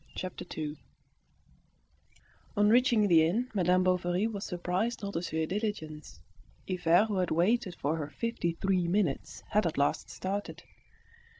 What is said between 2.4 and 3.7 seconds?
On reaching the inn,